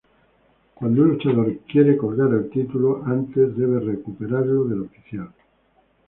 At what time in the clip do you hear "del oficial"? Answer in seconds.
4.63-5.31